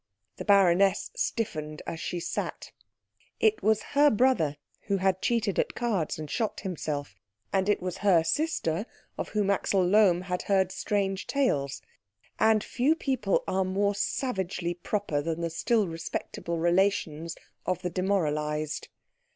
The 0.37 0.45
baroness 0.45 1.11
stiffened 1.15 1.83
as 1.85 1.99
she 1.99 2.19
sat. 2.19 2.71
It 3.39 3.61
was 3.61 3.83
her 3.93 4.09
brother 4.09 4.57
who 4.87 4.97
had 4.97 5.21
cheated 5.21 5.59
at 5.59 5.75
cards 5.75 6.17
and 6.17 6.27
shot 6.27 6.61
himself, 6.61 7.13
and 7.53 7.69
it 7.69 7.83
was 7.83 7.97
her 7.99 8.23
sister 8.23 8.87
of 9.15 9.29
whom 9.29 9.51
Axel 9.51 9.85
Lohm 9.85 10.21
had 10.21 10.41
heard 10.41 10.71
strange 10.71 11.27
tales; 11.27 11.83
and 12.39 12.63
few 12.63 12.95
people 12.95 13.43
are 13.47 13.63
more 13.63 13.93
savagely 13.93 14.73
proper 14.73 15.21
than 15.21 15.41
the 15.41 15.51
still 15.51 15.87
respectable 15.87 16.57
relations 16.57 17.35
of 17.67 17.83
the 17.83 17.91
demoralised. 17.91 18.87